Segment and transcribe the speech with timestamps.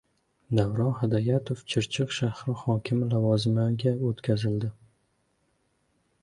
[0.59, 4.71] Davron Hidoyatov Chirchiq shahri hokimi lavozimiga o‘tkazildi